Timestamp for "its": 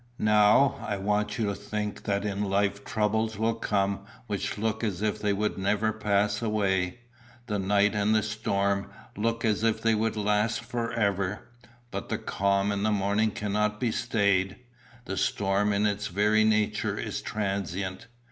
15.85-16.07